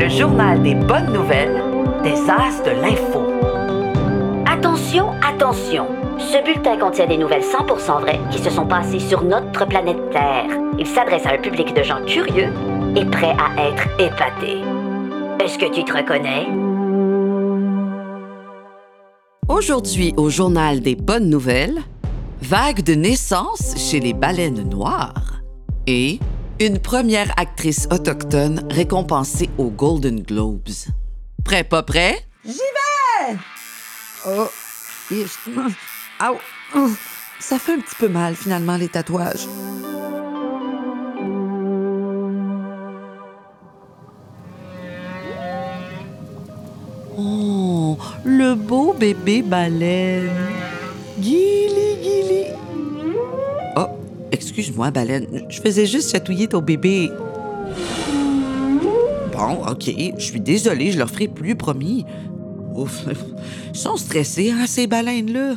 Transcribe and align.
le 0.00 0.08
journal 0.08 0.62
des 0.62 0.74
bonnes 0.74 1.12
nouvelles 1.12 1.62
des 2.02 2.14
As 2.30 2.62
de 2.64 2.70
l'info. 2.70 3.20
Attention, 4.46 5.10
attention. 5.20 5.88
Ce 6.18 6.42
bulletin 6.42 6.78
contient 6.78 7.06
des 7.06 7.18
nouvelles 7.18 7.42
100% 7.42 8.00
vraies 8.00 8.20
qui 8.30 8.38
se 8.38 8.48
sont 8.48 8.64
passées 8.64 8.98
sur 8.98 9.22
notre 9.22 9.66
planète 9.66 9.98
Terre. 10.10 10.46
Il 10.78 10.86
s'adresse 10.86 11.26
à 11.26 11.34
un 11.34 11.38
public 11.38 11.74
de 11.74 11.82
gens 11.82 12.02
curieux 12.06 12.48
et 12.96 13.04
prêts 13.04 13.36
à 13.38 13.68
être 13.68 13.88
épatés. 14.00 14.62
Est-ce 15.44 15.58
que 15.58 15.70
tu 15.70 15.84
te 15.84 15.94
reconnais? 15.94 16.48
Aujourd'hui, 19.48 20.14
au 20.16 20.30
journal 20.30 20.80
des 20.80 20.96
bonnes 20.96 21.28
nouvelles, 21.28 21.80
vague 22.40 22.82
de 22.82 22.94
naissance 22.94 23.74
chez 23.76 24.00
les 24.00 24.14
baleines 24.14 24.66
noires 24.66 25.42
et 25.86 26.20
une 26.60 26.78
première 26.78 27.32
actrice 27.38 27.88
autochtone 27.90 28.66
récompensée 28.70 29.48
aux 29.56 29.70
Golden 29.70 30.20
Globes. 30.20 30.68
Prêt, 31.42 31.64
pas 31.64 31.82
prêt? 31.82 32.20
J'y 32.44 32.52
vais! 32.52 33.36
Oh, 34.26 34.48
Ça 37.40 37.58
fait 37.58 37.72
un 37.72 37.80
petit 37.80 37.94
peu 37.98 38.08
mal, 38.08 38.34
finalement, 38.36 38.76
les 38.76 38.88
tatouages. 38.88 39.48
Oh, 47.16 47.96
le 48.24 48.54
beau 48.54 48.92
bébé 48.92 49.40
baleine. 49.40 50.28
Gili, 51.18 51.59
excuse-moi, 54.60 54.90
baleine. 54.90 55.46
Je 55.48 55.60
faisais 55.60 55.86
juste 55.86 56.12
chatouiller 56.12 56.46
ton 56.46 56.60
bébé. 56.60 57.10
Bon, 59.32 59.66
OK. 59.66 59.90
Je 60.18 60.22
suis 60.22 60.40
désolée, 60.40 60.92
je 60.92 60.98
leur 60.98 61.10
ferai 61.10 61.28
plus, 61.28 61.56
promis. 61.56 62.04
Ouf. 62.74 63.06
Ils 63.72 63.78
sont 63.78 63.96
stressés, 63.96 64.50
hein, 64.50 64.66
ces 64.66 64.86
baleines-là. 64.86 65.56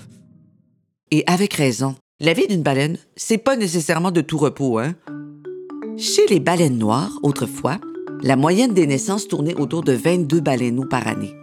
Et 1.11 1.23
avec 1.27 1.53
raison. 1.53 1.95
La 2.21 2.33
vie 2.33 2.47
d'une 2.47 2.63
baleine, 2.63 2.97
c'est 3.17 3.37
pas 3.37 3.57
nécessairement 3.57 4.11
de 4.11 4.21
tout 4.21 4.37
repos, 4.37 4.79
hein? 4.79 4.95
Chez 5.97 6.25
les 6.29 6.39
baleines 6.39 6.77
noires, 6.77 7.19
autrefois, 7.23 7.79
la 8.21 8.37
moyenne 8.37 8.73
des 8.73 8.87
naissances 8.87 9.27
tournait 9.27 9.59
autour 9.59 9.83
de 9.83 9.91
22 9.91 10.39
baleineaux 10.39 10.85
par 10.85 11.07
année. 11.07 11.33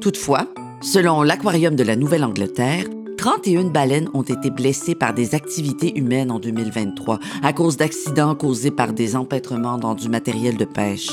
Toutefois, 0.00 0.46
selon 0.80 1.22
l'Aquarium 1.22 1.74
de 1.74 1.82
la 1.82 1.96
Nouvelle-Angleterre, 1.96 2.84
31 3.22 3.66
baleines 3.66 4.08
ont 4.14 4.22
été 4.22 4.50
blessées 4.50 4.96
par 4.96 5.14
des 5.14 5.36
activités 5.36 5.96
humaines 5.96 6.32
en 6.32 6.40
2023 6.40 7.20
à 7.44 7.52
cause 7.52 7.76
d'accidents 7.76 8.34
causés 8.34 8.72
par 8.72 8.92
des 8.92 9.14
empêtrements 9.14 9.78
dans 9.78 9.94
du 9.94 10.08
matériel 10.08 10.56
de 10.56 10.64
pêche. 10.64 11.08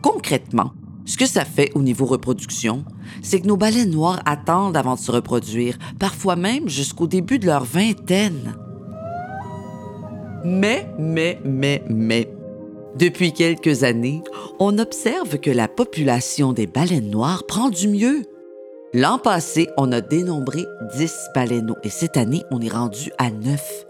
Concrètement, 0.00 0.70
ce 1.04 1.16
que 1.16 1.26
ça 1.26 1.44
fait 1.44 1.72
au 1.74 1.82
niveau 1.82 2.04
reproduction, 2.04 2.84
c'est 3.20 3.40
que 3.40 3.48
nos 3.48 3.56
baleines 3.56 3.90
noires 3.90 4.22
attendent 4.26 4.76
avant 4.76 4.94
de 4.94 5.00
se 5.00 5.10
reproduire, 5.10 5.76
parfois 5.98 6.36
même 6.36 6.68
jusqu'au 6.68 7.08
début 7.08 7.40
de 7.40 7.46
leur 7.46 7.64
vingtaine. 7.64 8.54
Mais, 10.44 10.88
mais, 11.00 11.40
mais, 11.44 11.82
mais, 11.90 12.32
depuis 12.96 13.32
quelques 13.32 13.82
années, 13.82 14.22
on 14.60 14.78
observe 14.78 15.40
que 15.40 15.50
la 15.50 15.66
population 15.66 16.52
des 16.52 16.68
baleines 16.68 17.10
noires 17.10 17.44
prend 17.44 17.70
du 17.70 17.88
mieux. 17.88 18.22
L'an 18.96 19.18
passé, 19.18 19.70
on 19.76 19.90
a 19.90 20.00
dénombré 20.00 20.66
10 20.96 21.30
baleineaux 21.34 21.76
et 21.82 21.90
cette 21.90 22.16
année, 22.16 22.44
on 22.52 22.60
est 22.60 22.68
rendu 22.68 23.10
à 23.18 23.28
9. 23.28 23.86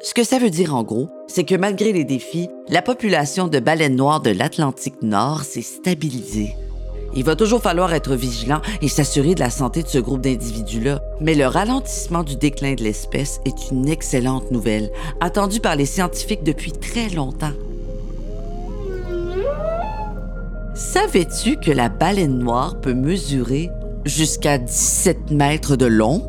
Ce 0.00 0.14
que 0.14 0.22
ça 0.22 0.38
veut 0.38 0.50
dire 0.50 0.72
en 0.76 0.84
gros, 0.84 1.08
c'est 1.26 1.42
que 1.42 1.56
malgré 1.56 1.92
les 1.92 2.04
défis, 2.04 2.48
la 2.68 2.80
population 2.80 3.48
de 3.48 3.58
baleines 3.58 3.96
noires 3.96 4.20
de 4.20 4.30
l'Atlantique 4.30 5.02
Nord 5.02 5.42
s'est 5.42 5.62
stabilisée. 5.62 6.54
Il 7.16 7.24
va 7.24 7.34
toujours 7.34 7.60
falloir 7.60 7.92
être 7.92 8.14
vigilant 8.14 8.60
et 8.82 8.88
s'assurer 8.88 9.34
de 9.34 9.40
la 9.40 9.50
santé 9.50 9.82
de 9.82 9.88
ce 9.88 9.98
groupe 9.98 10.20
d'individus-là, 10.20 11.00
mais 11.20 11.34
le 11.34 11.48
ralentissement 11.48 12.22
du 12.22 12.36
déclin 12.36 12.74
de 12.74 12.84
l'espèce 12.84 13.40
est 13.46 13.72
une 13.72 13.88
excellente 13.88 14.52
nouvelle, 14.52 14.92
attendue 15.18 15.58
par 15.58 15.74
les 15.74 15.86
scientifiques 15.86 16.44
depuis 16.44 16.70
très 16.70 17.08
longtemps. 17.08 17.54
Savais-tu 20.76 21.56
que 21.56 21.72
la 21.72 21.88
baleine 21.88 22.38
noire 22.38 22.80
peut 22.80 22.94
mesurer 22.94 23.70
jusqu'à 24.06 24.58
17 24.58 25.30
mètres 25.30 25.76
de 25.76 25.86
long? 25.86 26.22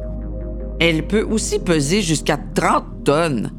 Elle 0.80 1.08
peut 1.08 1.24
aussi 1.24 1.60
peser 1.60 2.02
jusqu'à 2.02 2.38
30 2.38 3.04
tonnes. 3.06 3.52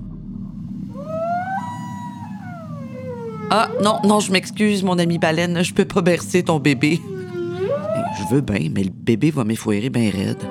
Ah, 3.50 3.70
non, 3.82 3.98
non, 4.04 4.20
je 4.20 4.30
m'excuse, 4.30 4.84
mon 4.84 4.98
ami 4.98 5.16
baleine, 5.16 5.62
je 5.62 5.72
peux 5.72 5.86
pas 5.86 6.02
bercer 6.02 6.42
ton 6.42 6.58
bébé. 6.58 7.00
Je 8.18 8.34
veux 8.34 8.40
bien, 8.42 8.68
mais 8.74 8.84
le 8.84 8.90
bébé 8.90 9.30
va 9.30 9.44
m'effouérer 9.44 9.88
bien 9.88 10.10
raide. 10.10 10.42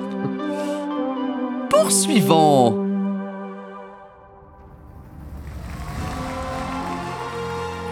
Poursuivons. 1.70 2.86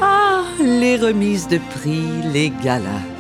Ah, 0.03 0.43
les 0.61 0.97
remises 0.97 1.47
de 1.47 1.59
prix, 1.59 2.23
les 2.33 2.51
galas. 2.65 3.16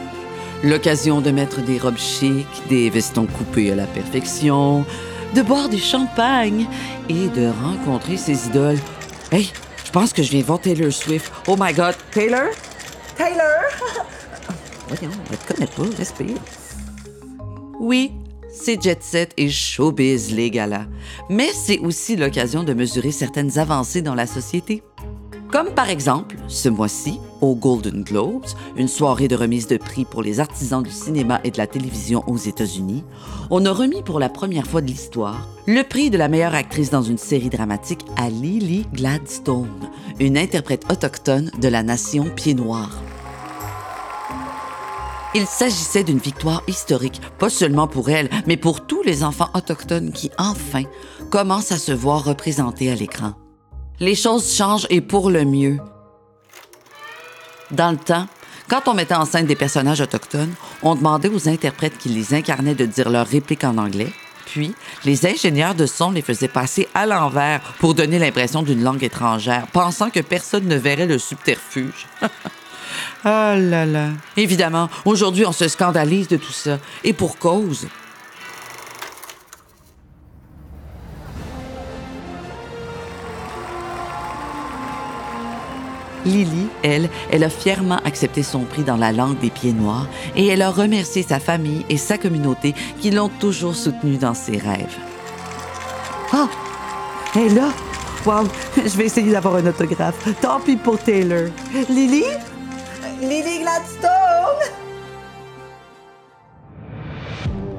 L'occasion 0.65 1.21
de 1.21 1.31
mettre 1.31 1.61
des 1.63 1.79
robes 1.79 1.99
chics, 1.99 2.47
des 2.69 2.91
vestons 2.91 3.27
coupés 3.27 3.73
à 3.73 3.75
la 3.75 3.87
perfection, 3.87 4.85
de 5.35 5.43
boire 5.43 5.69
du 5.69 5.79
champagne 5.79 6.67
et 7.09 7.29
de 7.29 7.51
rencontrer 7.63 8.17
ses 8.17 8.47
idoles. 8.47 8.79
Hey, 9.31 9.51
je 9.85 9.91
pense 9.91 10.13
que 10.13 10.23
je 10.23 10.31
viens 10.31 10.43
voir 10.43 10.61
Taylor 10.61 10.93
Swift. 10.93 11.31
Oh 11.47 11.57
my 11.59 11.73
God, 11.73 11.95
Taylor? 12.11 12.49
Taylor! 13.17 13.41
Voyons, 14.89 15.15
elle 15.31 15.39
te 15.39 15.53
connaît 15.53 15.67
pas, 15.67 15.97
respire. 15.97 16.37
Oui, 17.79 18.13
c'est 18.51 18.83
jet 18.83 19.03
set 19.03 19.33
et 19.37 19.51
showbiz, 19.51 20.35
les 20.35 20.51
galas. 20.51 20.87
Mais 21.29 21.51
c'est 21.53 21.79
aussi 21.81 22.17
l'occasion 22.17 22.65
de 22.65 22.73
mesurer 22.73 23.11
certaines 23.11 23.59
avancées 23.59 24.03
dans 24.03 24.15
la 24.15 24.27
société. 24.27 24.83
Comme 25.51 25.71
par 25.71 25.89
exemple, 25.91 26.37
ce 26.49 26.69
mois-ci, 26.69 27.21
au 27.41 27.55
Golden 27.55 28.03
Globes, 28.03 28.47
une 28.77 28.89
soirée 28.89 29.29
de 29.29 29.37
remise 29.37 29.69
de 29.69 29.77
prix 29.77 30.05
pour 30.05 30.23
les 30.23 30.41
artisans 30.41 30.83
du 30.83 30.91
cinéma 30.91 31.41
et 31.45 31.51
de 31.51 31.59
la 31.59 31.67
télévision 31.67 32.25
aux 32.27 32.37
États-Unis, 32.37 33.05
on 33.51 33.65
a 33.65 33.73
remis 33.73 34.03
pour 34.03 34.19
la 34.19 34.29
première 34.29 34.67
fois 34.67 34.81
de 34.81 34.87
l'histoire 34.87 35.49
le 35.67 35.83
prix 35.83 36.11
de 36.11 36.19
la 36.19 36.29
meilleure 36.29 36.55
actrice 36.55 36.91
dans 36.91 37.03
une 37.03 37.19
série 37.19 37.49
dramatique 37.49 38.05
à 38.17 38.29
Lily 38.29 38.87
Gladstone, 38.93 39.91
une 40.19 40.37
interprète 40.37 40.85
autochtone 40.91 41.51
de 41.61 41.69
la 41.69 41.83
nation 41.83 42.25
Pied-Noir. 42.35 42.91
Il 45.35 45.47
s'agissait 45.47 46.05
d'une 46.05 46.19
victoire 46.19 46.63
historique, 46.67 47.21
pas 47.39 47.51
seulement 47.51 47.89
pour 47.89 48.09
elle, 48.11 48.31
mais 48.47 48.57
pour 48.57 48.87
tous 48.87 49.03
les 49.03 49.23
enfants 49.23 49.51
autochtones 49.55 50.11
qui, 50.13 50.31
enfin, 50.39 50.85
commencent 51.31 51.73
à 51.73 51.79
se 51.79 51.93
voir 51.93 52.25
représentés 52.25 52.91
à 52.91 52.95
l'écran. 52.95 53.35
Les 53.99 54.15
choses 54.15 54.55
changent 54.55 54.87
et 54.91 55.01
pour 55.01 55.31
le 55.31 55.45
mieux. 55.47 55.79
Dans 57.71 57.91
le 57.91 57.97
temps, 57.97 58.27
quand 58.69 58.89
on 58.89 58.95
mettait 58.95 59.15
en 59.15 59.25
scène 59.25 59.47
des 59.47 59.57
personnages 59.57 60.03
autochtones, 60.03 60.53
on 60.83 60.95
demandait 60.95 61.31
aux 61.31 61.49
interprètes 61.49 61.97
qui 61.97 62.11
les 62.11 62.35
incarnaient 62.35 62.75
de 62.75 62.85
dire 62.85 63.09
leurs 63.09 63.27
répliques 63.27 63.65
en 63.65 63.79
anglais, 63.79 64.13
puis 64.45 64.75
les 65.05 65.27
ingénieurs 65.27 65.75
de 65.75 65.87
son 65.87 66.11
les 66.11 66.21
faisaient 66.21 66.47
passer 66.47 66.89
à 66.95 67.07
l'envers 67.07 67.61
pour 67.79 67.95
donner 67.95 68.19
l'impression 68.19 68.63
d'une 68.63 68.83
langue 68.83 69.03
étrangère, 69.03 69.67
pensant 69.69 70.11
que 70.11 70.21
personne 70.21 70.69
ne 70.69 70.77
verrait 70.77 71.07
le 71.07 71.19
subterfuge. 71.19 72.07
Ah 73.25 73.57
là 73.57 73.85
là. 73.85 74.11
Évidemment, 74.37 74.89
aujourd'hui, 75.05 75.45
on 75.45 75.53
se 75.53 75.67
scandalise 75.67 76.29
de 76.29 76.37
tout 76.37 76.53
ça. 76.53 76.79
Et 77.03 77.13
pour 77.13 77.37
cause. 77.37 77.89
Lily, 86.27 86.69
elle, 86.83 87.09
elle 87.31 87.45
a 87.45 87.49
fièrement 87.49 88.01
accepté 88.05 88.43
son 88.43 88.61
prix 88.61 88.83
dans 88.83 88.97
la 88.97 89.13
langue 89.13 89.39
des 89.39 89.51
pieds 89.51 89.73
noirs 89.73 90.09
et 90.35 90.47
elle 90.49 90.63
a 90.63 90.71
remercié 90.71 91.23
sa 91.23 91.39
famille 91.39 91.87
et 91.89 91.97
sa 91.97 92.19
communauté 92.19 92.75
qui 93.01 93.11
l'ont 93.11 93.31
toujours 93.41 93.77
soutenue 93.77 94.17
dans 94.17 94.35
ses 94.35 94.59
rêves. 94.59 94.97
Ah! 96.33 96.49
Et 97.39 97.49
là, 97.49 97.69
wow, 98.25 98.45
je 98.77 98.97
vais 98.97 99.07
essayer 99.07 99.31
d'avoir 99.31 99.57
un 99.57 99.67
autographe. 99.67 100.29
Tant 100.41 100.61
pis 100.61 100.77
pour 100.77 100.99
Taylor. 100.99 101.49
Lily? 101.89 102.25
Lily 103.21 103.61
Gladstone! 103.61 104.11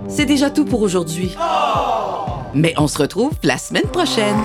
C'est 0.07 0.25
déjà 0.25 0.49
tout 0.49 0.65
pour 0.65 0.81
aujourd'hui. 0.81 1.35
Mais 2.53 2.73
on 2.77 2.87
se 2.87 2.97
retrouve 2.97 3.33
la 3.43 3.57
semaine 3.57 3.87
prochaine. 3.91 4.37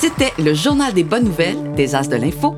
C'était 0.00 0.32
le 0.38 0.54
journal 0.54 0.92
des 0.92 1.02
bonnes 1.02 1.24
nouvelles 1.24 1.72
des 1.72 1.96
As 1.96 2.08
de 2.08 2.14
l'Info, 2.14 2.54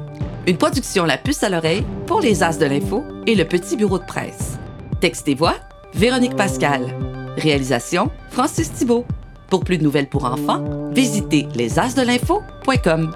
une 0.46 0.58
production 0.58 1.06
La 1.06 1.16
Puce 1.16 1.42
à 1.42 1.48
l'oreille 1.48 1.87
pour 2.06 2.20
les 2.20 2.42
As 2.42 2.58
de 2.58 2.66
l'Info 2.66 3.02
et 3.26 3.34
le 3.34 3.46
Petit 3.46 3.78
Bureau 3.78 3.98
de 3.98 4.04
presse. 4.04 4.58
Texte 5.00 5.26
et 5.26 5.34
voix, 5.34 5.54
Véronique 5.94 6.37
Pascal. 6.37 6.94
Réalisation, 7.38 8.10
Francis 8.28 8.70
Thibault. 8.70 9.06
Pour 9.48 9.64
plus 9.64 9.78
de 9.78 9.84
nouvelles 9.84 10.10
pour 10.10 10.26
enfants, 10.26 10.62
visitez 10.92 11.48
lesasdelinfo.com. 11.54 13.10